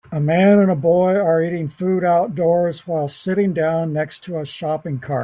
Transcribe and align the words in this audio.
A 0.11 0.19
man 0.19 0.57
and 0.57 0.81
boy 0.81 1.13
are 1.13 1.43
eating 1.43 1.67
food 1.67 2.03
outdoors 2.03 2.87
while 2.87 3.07
sitting 3.07 3.53
down 3.53 3.93
next 3.93 4.21
to 4.21 4.39
a 4.39 4.45
shopping 4.47 4.97
cart 4.97 5.19